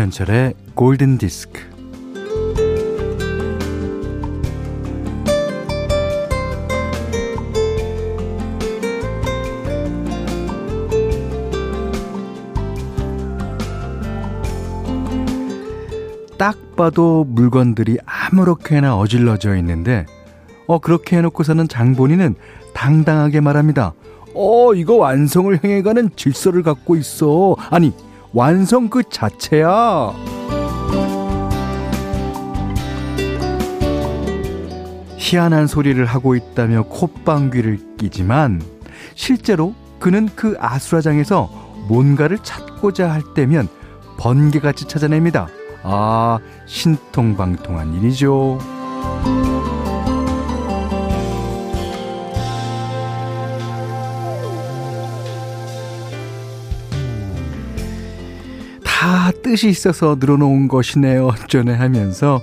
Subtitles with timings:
[0.00, 1.60] 김현철의 골든 디스크.
[16.38, 20.06] 딱 봐도 물건들이 아무렇게나 어질러져 있는데,
[20.66, 22.36] 어, 그렇게 해놓고서는 장본인은
[22.72, 23.92] 당당하게 말합니다.
[24.34, 27.54] 어, 이거 완성을 향해가는 질서를 갖고 있어.
[27.68, 27.92] 아니,
[28.32, 30.14] 완성 그 자체야.
[35.16, 38.60] 희한한 소리를 하고 있다며 콧방귀를 끼지만
[39.14, 41.48] 실제로 그는 그 아수라장에서
[41.88, 43.68] 뭔가를 찾고자 할 때면
[44.18, 45.48] 번개같이 찾아냅니다.
[45.82, 48.58] 아, 신통방통한 일이죠.
[59.50, 61.32] 뜻이 있어서 늘어놓은 것이네요.
[61.48, 62.40] 전에 하면서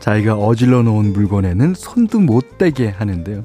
[0.00, 3.44] 자기가 어질러 놓은 물건에는 손도 못 대게 하는데요.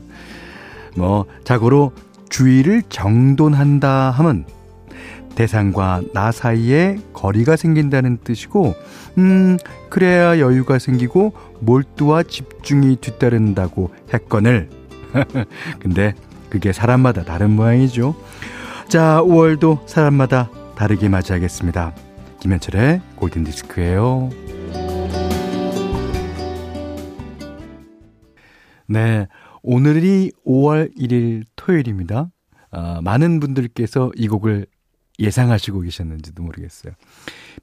[0.96, 1.92] 뭐, 자고로
[2.30, 4.46] 주의를 정돈한다 하면
[5.36, 8.74] 대상과 나 사이에 거리가 생긴다는 뜻이고,
[9.18, 9.58] 음,
[9.90, 14.70] 그래야 여유가 생기고 몰두와 집중이 뒤따른다고 했거늘.
[15.80, 16.16] 근데
[16.50, 18.16] 그게 사람마다 다른 모양이죠.
[18.88, 22.07] 자, 5월도 사람마다 다르게 맞이하겠습니다.
[22.40, 24.30] 김현철의 골든디스크예요.
[28.88, 29.28] 네,
[29.64, 32.30] 오늘이 5월 1일 토요일입니다.
[32.72, 34.68] 아, 많은 분들께서 이 곡을
[35.20, 36.94] 예상하시고 계셨는지도 모르겠어요.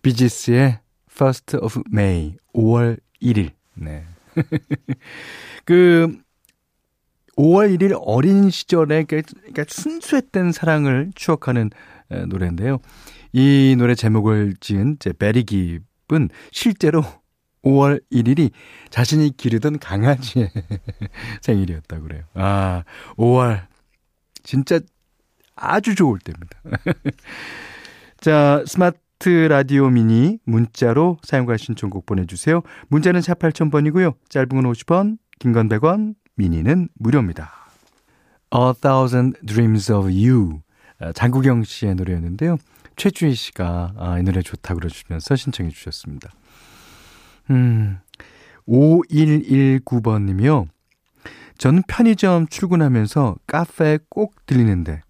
[0.03, 0.81] 비지스의
[1.11, 3.53] First of May, 5월 1일.
[3.75, 4.05] 네.
[5.65, 6.19] 그,
[7.37, 11.71] 5월 1일 어린 시절에 그러니까 순수했던 사랑을 추억하는
[12.29, 12.79] 노래인데요.
[13.33, 17.03] 이 노래 제목을 지은 제 베리 깁은 실제로
[17.65, 18.51] 5월 1일이
[18.91, 20.51] 자신이 기르던 강아지의
[21.41, 22.23] 생일이었다고 그래요.
[22.35, 22.85] 아,
[23.17, 23.67] 5월.
[24.43, 24.79] 진짜
[25.57, 26.61] 아주 좋을 때입니다.
[28.21, 32.61] 자, 스마트 라디오 미니 문자로 사용과 신청곡 보내주세요.
[32.89, 34.15] 문자는 4 8000번이고요.
[34.29, 37.53] 짧은 건 50원, 긴 건 100원, 미니는 무료입니다.
[38.55, 40.61] A Thousand Dreams of You.
[41.01, 42.57] 아, 장국영 씨의 노래였는데요.
[42.97, 46.31] 최주희 씨가 아, 이 노래 좋다고 그러시면서 신청해 주셨습니다.
[47.51, 47.99] 음,
[48.69, 50.69] 5119번님이요.
[51.59, 55.03] 저는 편의점 출근하면서 카페에 꼭 들리는데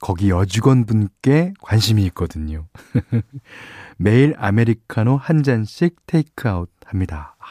[0.00, 2.66] 거기 여직원분께 관심이 있거든요.
[3.96, 7.36] 매일 아메리카노 한 잔씩 테이크아웃 합니다.
[7.38, 7.44] 아,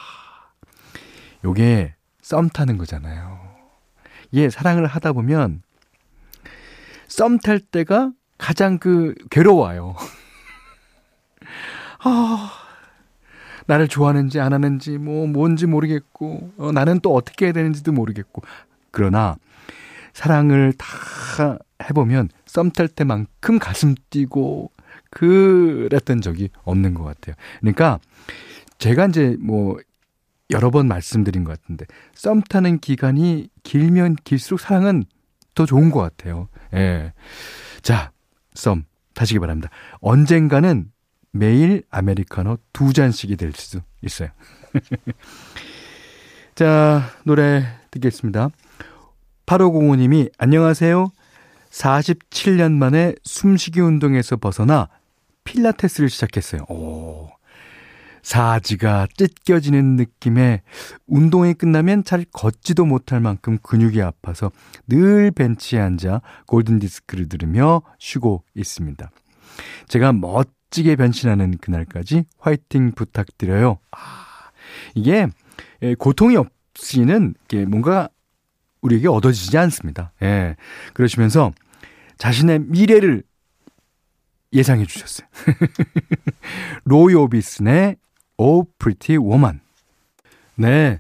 [1.44, 1.96] 요게
[2.32, 3.40] 썸 타는 거잖아요.
[4.34, 5.62] 예, 사랑을 하다 보면
[7.10, 9.96] 썸 탈 때가 가장 그 괴로워요.
[12.04, 12.52] 아,
[13.68, 18.42] 나를 좋아하는지 안 하는지 뭐 뭔지 모르겠고 어, 나는 또 어떻게 해야 되는지도 모르겠고
[18.92, 19.36] 그러나
[20.14, 24.72] 사랑을 다 해보면 썸 탈 때만큼 가슴 뛰고
[25.10, 27.36] 그랬던 적이 없는 것 같아요.
[27.60, 28.00] 그러니까
[28.78, 29.78] 제가 이제 뭐
[30.52, 35.06] 여러 번 말씀드린 것 같은데 썸 타는 기간이 길면 길수록 사랑은
[35.56, 36.48] 더 좋은 것 같아요.
[36.74, 37.14] 예.
[37.82, 38.12] 자,
[38.54, 39.70] 썸 타시기 바랍니다.
[40.00, 40.92] 언젠가는
[41.32, 44.30] 매일 아메리카노 두 잔씩이 될 수도 있어요.
[46.56, 48.50] 자, 노래 듣겠습니다.
[49.46, 51.12] 8505님이 안녕하세요.
[51.70, 54.90] 47년 만에 숨쉬기 운동에서 벗어나
[55.44, 56.64] 필라테스를 시작했어요.
[56.70, 57.30] 오.
[58.24, 60.62] 사지가 찢겨지는 느낌에
[61.08, 64.52] 운동이 끝나면 잘 걷지도 못할 만큼 근육이 아파서
[64.88, 69.10] 늘 벤치에 앉아 골든 디스크를 들으며 쉬고 있습니다.
[69.88, 73.80] 제가 멋지게 변신하는 그날까지 화이팅 부탁드려요.
[73.92, 73.98] 아,
[74.96, 75.28] 이게
[75.98, 77.34] 고통이 없이는
[77.68, 78.10] 뭔가
[78.82, 80.12] 우리에게 얻어지지 않습니다.
[80.22, 80.56] 예.
[80.94, 81.52] 그러시면서
[82.18, 83.24] 자신의 미래를
[84.54, 85.28] 예상해 주셨어요.
[86.84, 87.96] 로이 오비슨의
[88.42, 89.60] Oh Pretty Woman.
[90.56, 91.00] 네.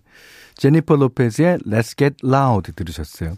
[0.56, 3.36] 제니퍼 로페즈의 Let's Get Loud 들으셨어요.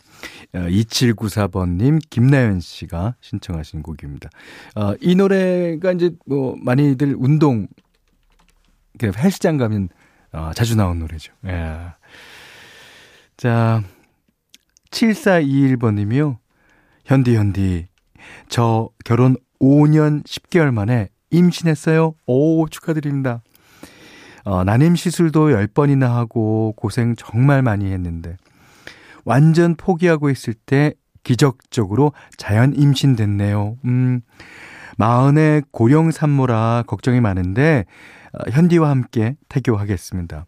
[0.53, 4.29] 2794번님, 어, 김나연 씨가 신청하신 곡입니다.
[4.75, 7.67] 어, 이 노래가 이제 뭐 많이들 운동,
[9.01, 9.87] 헬스장 가면
[10.33, 11.31] 어, 자주 나온 노래죠.
[11.45, 11.93] 예.
[13.37, 13.83] 자,
[14.91, 16.39] 7421번님이요.
[17.05, 17.87] 현디, 현디.
[18.49, 22.15] 저 결혼 5년 10개월 만에 임신했어요.
[22.25, 23.41] 오, 축하드립니다.
[24.43, 28.37] 어, 난임 시술도 10번이나 하고 고생 정말 많이 했는데,
[29.25, 30.93] 완전 포기하고 있을 때
[31.23, 33.77] 기적적으로 자연 임신됐네요.
[33.85, 34.21] 음,
[34.97, 37.85] 마흔의 고령 산모라 걱정이 많은데
[38.33, 40.45] 어, 현디와 함께 태교하겠습니다.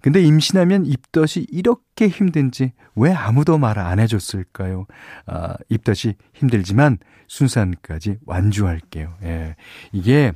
[0.00, 4.86] 근데 임신하면 입덧이 이렇게 힘든지 왜 아무도 말 안 해줬을까요?
[5.26, 6.98] 아, 입덧이 힘들지만
[7.28, 9.14] 순산까지 완주할게요.
[9.22, 9.56] 예.
[9.92, 10.32] 이게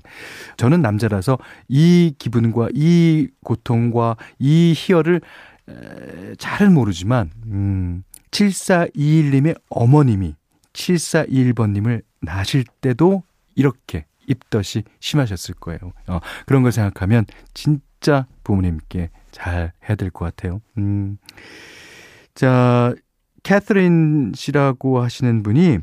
[0.56, 1.38] 저는 남자라서
[1.68, 5.20] 이 기분과 이 고통과 이 희열을
[5.68, 10.34] 에, 잘은 모르지만 음, 7421님의 어머님이
[10.72, 13.22] 7421번님을 낳으실 때도
[13.54, 15.78] 이렇게 입덧이 심하셨을 거예요.
[16.06, 20.60] 어, 그런 걸 생각하면 진짜 부모님께 잘 해야 될 것 같아요.
[20.78, 21.18] 음.
[22.34, 22.94] 자,
[23.42, 25.78] 캐서린 씨라고 하시는 분이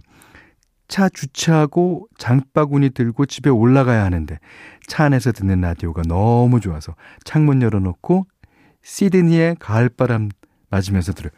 [0.88, 4.40] 차 주차하고 장바구니 들고 집에 올라가야 하는데
[4.88, 8.26] 차 안에서 듣는 라디오가 너무 좋아서 창문 열어놓고
[8.82, 10.30] 시드니의 가을바람
[10.72, 11.32] 맞으면서 들어요.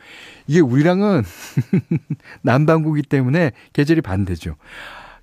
[0.48, 1.24] 이게 우리랑은
[2.44, 4.56] 남반구기 때문에 계절이 반대죠.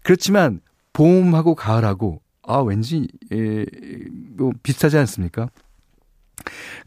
[0.03, 0.61] 그렇지만
[0.93, 3.65] 봄하고 가을하고 아 왠지 에,
[4.37, 5.49] 뭐 비슷하지 않습니까?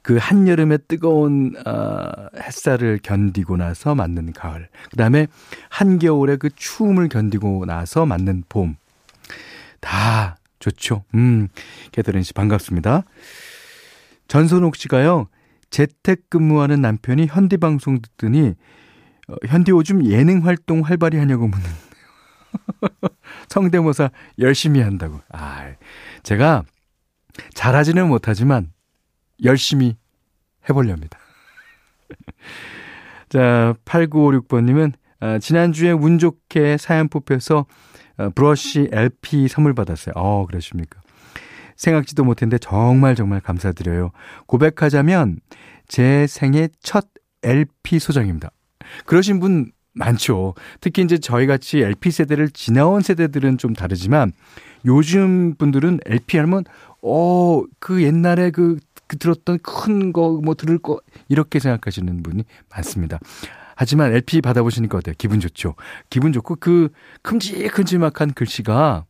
[0.02, 4.70] 그 한여름의 뜨거운 어, 햇살을 견디고 나서 맞는 가을.
[4.90, 5.28] 그다음에
[5.70, 8.76] 한겨울의 그 추움을 견디고 나서 맞는 봄.
[9.80, 11.04] 다 좋죠.
[11.16, 11.48] 음.
[11.92, 13.04] 개더린 씨 반갑습니다.
[14.28, 15.28] 전선옥 씨가요.
[15.70, 18.56] 재택근무하는 남편이 현디 방송 듣더니
[19.28, 21.70] 어, 현디 오줌 예능 활동 활발히 하냐고 묻는
[23.50, 25.22] 성대모사 열심히 한다고.
[25.30, 25.72] 아,
[26.24, 26.64] 제가
[27.54, 28.72] 잘하지는 못하지만
[29.44, 29.98] 열심히
[30.70, 31.18] 해보렵니다.
[33.30, 37.66] 자, 8956번님은 아, 지난주에 운 좋게 사연 뽑혀서
[38.18, 40.14] 아, 브러쉬 LP 선물 받았어요.
[40.16, 41.00] 어, 그러십니까?
[41.76, 44.12] 생각지도 못했는데 정말 정말 감사드려요.
[44.46, 45.40] 고백하자면
[45.88, 47.08] 제 생애 첫
[47.44, 48.52] LP 소장입니다.
[49.06, 50.54] 그러신 분 많죠.
[50.80, 54.32] 특히 이제 저희 같이 LP 세대를 지나온 세대들은 좀 다르지만
[54.86, 56.64] 요즘 분들은 LP 하면
[57.02, 61.00] 어, 그 옛날에 그, 그 들었던 큰 거 뭐 들을 거
[61.30, 63.20] 이렇게 생각하시는 분이 많습니다.
[63.76, 65.16] 하지만 LP 받아보시니까 어때요?
[65.18, 65.76] 기분 좋죠.
[66.10, 66.90] 기분 좋고 그
[67.24, 69.06] 큼직큼직한 글씨가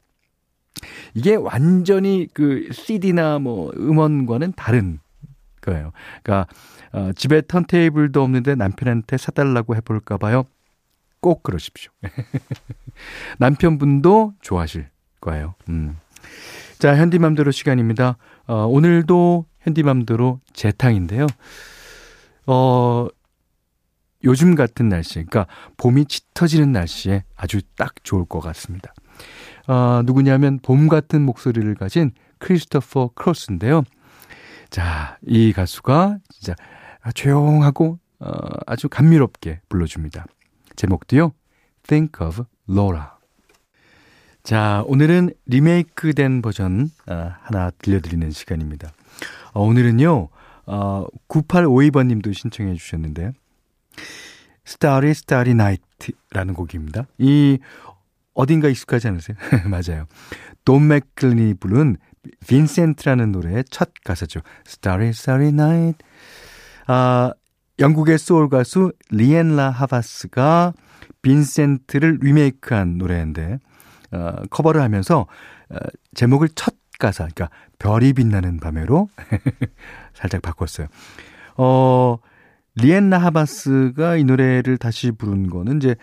[1.13, 4.99] 이게 완전히 그 CD나 뭐 음원과는 다른
[5.61, 5.91] 거예요.
[6.23, 6.47] 그러니까
[6.93, 10.45] 어, 집에 턴테이블도 없는데 남편한테 사달라고 해볼까 봐요.
[11.19, 11.91] 꼭 그러십시오.
[13.39, 14.89] 남편분도 좋아하실
[15.19, 15.55] 거예요.
[15.69, 15.97] 음.
[16.79, 18.17] 자, 현디맘대로 시간입니다.
[18.47, 21.27] 어, 오늘도 현디맘대로 재탕인데요.
[22.47, 23.07] 어,
[24.23, 25.47] 요즘 같은 날씨, 그러니까
[25.77, 28.93] 봄이 짙어지는 날씨에 아주 딱 좋을 것 같습니다.
[29.67, 33.83] 어, 누구냐면 봄 같은 목소리를 가진 크리스토퍼 크로스인데요.
[34.69, 36.55] 자, 이 가수가 진짜
[37.13, 38.31] 조용하고 어,
[38.67, 40.25] 아주 감미롭게 불러줍니다.
[40.75, 41.33] 제목도요.
[41.87, 43.03] Think of Laura.
[44.43, 48.91] 자, 오늘은 리메이크된 버전 어, 하나 들려드리는 시간입니다.
[49.53, 50.29] 어, 오늘은요.
[50.67, 53.33] 어, 9852번 님도 신청해 주셨는데
[54.67, 57.07] Starry Starry Night라는 곡입니다.
[57.17, 57.59] 이
[58.33, 59.37] 어딘가 익숙하지 않으세요?
[59.67, 60.05] 맞아요.
[60.63, 61.97] 돈 맥클린이 부른
[62.47, 64.41] 빈센트라는 노래의 첫 가사죠.
[64.65, 66.05] Starry Starry Night.
[66.87, 67.33] 아,
[67.79, 70.73] 영국의 소울 가수 리앤 라 하바스가
[71.21, 73.59] 빈센트를 리메이크한 노래인데
[74.11, 75.27] 어, 커버를 하면서
[75.69, 75.75] 어,
[76.13, 79.09] 제목을 첫 가사, 그러니까 별이 빛나는 밤에로
[80.13, 80.87] 살짝 바꿨어요.
[81.57, 82.17] 어,
[82.75, 85.95] 리엔나 하바스가 이 노래를 다시 부른 거는 이제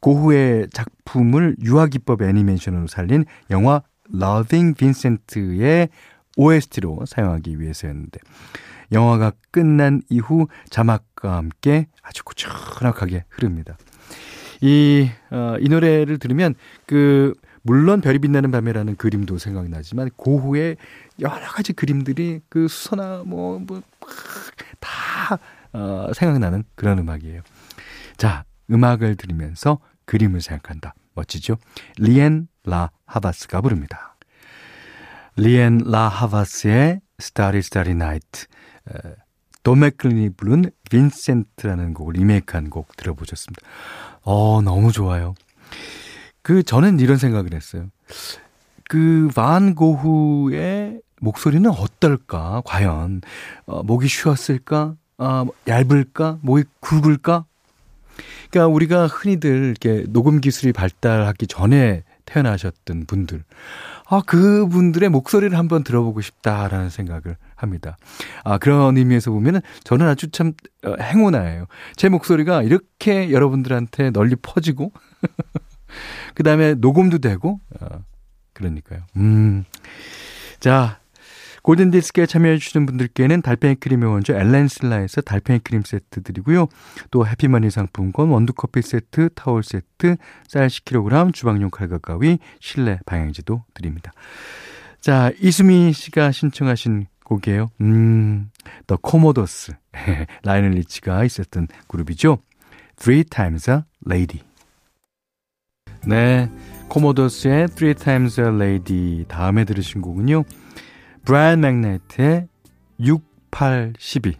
[0.00, 3.80] 고흐의 작품을 유아기법 애니메이션으로 살린 영화
[4.14, 5.88] Loving Vincent의
[6.36, 8.20] OST로 사용하기 위해서였는데
[8.92, 13.78] 영화가 끝난 이후 자막과 함께 아주 고즈넉하게 흐릅니다.
[14.60, 16.54] 이, 어, 이 노래를 들으면
[16.86, 17.34] 그,
[17.66, 20.76] 물론 별이 빛나는 밤에라는 그림도 생각나지만 고후의
[21.20, 23.82] 여러 가지 그림들이 그 수서나 뭐, 뭐,
[24.80, 25.38] 다,
[25.72, 27.40] 어, 생각나는 그런 음악이에요.
[28.18, 30.94] 자, 음악을 들으면서 그림을 생각한다.
[31.14, 31.56] 멋지죠?
[31.96, 34.16] 리앤 라 하바스가 부릅니다.
[35.36, 38.46] 리앤 라 하바스의 Starry Starry Night.
[39.62, 43.62] 돈 맥클린이 부른 빈센트라는 곡을 리메이크한 곡 들어보셨습니다.
[44.22, 45.34] 어, 너무 좋아요.
[46.44, 47.88] 그, 저는 이런 생각을 했어요.
[48.90, 52.60] 그, 반 고흐의 목소리는 어떨까?
[52.66, 53.22] 과연,
[53.64, 54.94] 어, 목이 쉬었을까?
[55.16, 56.38] 아, 얇을까?
[56.42, 57.46] 목이 굵을까?
[58.50, 63.42] 그러니까 우리가 흔히들 이렇게 녹음 기술이 발달하기 전에 태어나셨던 분들.
[64.06, 67.96] 아, 그분들의 목소리를 한번 들어보고 싶다라는 생각을 합니다.
[68.44, 70.52] 아, 그런 의미에서 보면은 저는 아주 참
[70.84, 71.68] 어, 행운아예요.
[71.96, 74.92] 제 목소리가 이렇게 여러분들한테 널리 퍼지고,
[76.34, 78.04] 그 다음에 녹음도 되고, 어,
[78.52, 79.00] 그러니까요.
[79.16, 79.64] 음.
[80.60, 80.98] 자,
[81.62, 86.68] 골든디스크에 참여해주시는 분들께는 달팽이 크림의 원조 엘렌슬라에서 달팽이 크림 세트 드리고요.
[87.10, 94.12] 또 해피머니 상품권, 원두커피 세트, 타월 세트, 쌀 10kg, 주방용 칼과 가위, 실내 방향지도 드립니다.
[95.00, 97.70] 자, 이수미 씨가 신청하신 곡이에요.
[97.80, 98.50] 음,
[98.86, 99.72] The Commodores.
[100.44, 102.38] 라이오넬 리치가 있었던 그룹이죠.
[102.96, 104.42] Three Times a Lady.
[106.06, 106.50] 네.
[106.88, 110.44] Commodores의 Three Times a Lady 다음에 들으신 곡은요.
[111.24, 112.48] 브라이언 맥나이트의
[113.00, 114.36] 6812.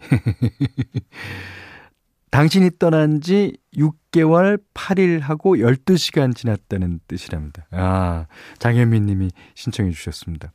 [2.31, 7.65] 당신이 떠난 지 6개월 8일 하고 12시간 지났다는 뜻이랍니다.
[7.71, 8.25] 아,
[8.59, 10.51] 장현민 님이 신청해 주셨습니다.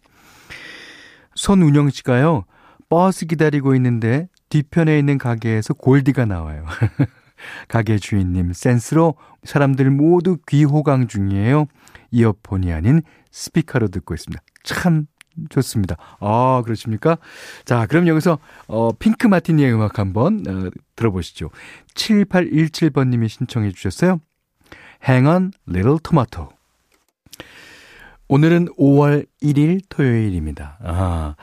[1.34, 2.44] 손운영 씨가요,
[2.88, 6.66] 버스 기다리고 있는데 뒤편에 있는 가게에서 골디가 나와요.
[7.68, 11.66] 가게 주인님 센스로 사람들 모두 귀호강 중이에요.
[12.10, 14.42] 이어폰이 아닌 스피커로 듣고 있습니다.
[14.64, 15.06] 참
[15.48, 15.96] 좋습니다.
[16.20, 17.18] 아, 그렇습니까?
[17.64, 21.50] 자, 그럼 여기서 어, 핑크 마티니의 음악 한번 어, 들어보시죠.
[21.94, 24.20] 7817번님이 신청해 주셨어요.
[25.06, 26.48] Hang on Little Tomato.
[28.28, 30.78] 오늘은 5월 1일 토요일입니다.
[30.84, 31.36] 아.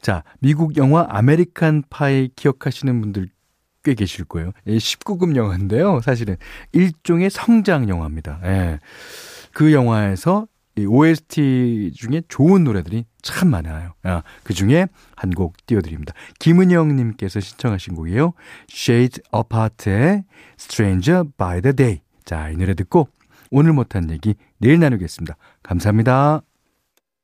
[0.00, 3.28] 자, 미국 영화 아메리칸 파이 기억하시는 분들
[3.84, 4.52] 꽤 계실 거예요.
[4.66, 6.00] 19금 영화인데요.
[6.00, 6.36] 사실은
[6.72, 8.40] 일종의 성장 영화입니다.
[8.44, 8.78] 예.
[9.52, 13.94] 그 영화에서 이 OST 중에 좋은 노래들이 참 많아요.
[14.04, 16.14] 아, 그 중에 한 곡 띄워드립니다.
[16.38, 18.32] 김은영님께서 신청하신 곡이에요.
[18.70, 20.24] Shade Apart의
[20.58, 22.00] Stranger by the Day.
[22.24, 23.08] 자, 이 노래 듣고
[23.50, 25.36] 오늘 못한 얘기 내일 나누겠습니다.
[25.62, 26.47] 감사합니다.